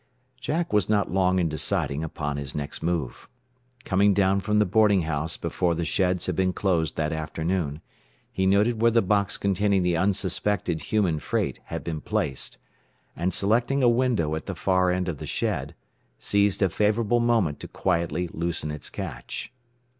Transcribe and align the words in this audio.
Jack 0.39 0.73
was 0.73 0.89
not 0.89 1.11
long 1.11 1.37
in 1.37 1.47
deciding 1.47 2.03
upon 2.03 2.37
his 2.37 2.55
next 2.55 2.81
move. 2.81 3.29
Coming 3.83 4.15
down 4.15 4.39
from 4.39 4.57
the 4.57 4.65
boarding 4.65 5.03
house 5.03 5.37
before 5.37 5.75
the 5.75 5.85
sheds 5.85 6.25
had 6.25 6.35
been 6.35 6.53
closed 6.53 6.95
that 6.95 7.11
afternoon, 7.13 7.81
he 8.31 8.47
noted 8.47 8.81
where 8.81 8.89
the 8.89 9.03
box 9.03 9.37
containing 9.37 9.83
the 9.83 9.95
unsuspected 9.95 10.81
human 10.81 11.19
freight 11.19 11.59
had 11.65 11.83
been 11.83 12.01
placed, 12.01 12.57
and 13.15 13.31
selecting 13.31 13.83
a 13.83 13.89
window 13.89 14.33
at 14.33 14.47
the 14.47 14.55
far 14.55 14.89
end 14.89 15.07
of 15.07 15.19
the 15.19 15.27
shed, 15.27 15.75
seized 16.17 16.63
a 16.63 16.69
favorable 16.69 17.19
moment 17.19 17.59
to 17.59 17.67
quietly 17.67 18.27
loosen 18.29 18.71
its 18.71 18.89
catch. 18.89 19.51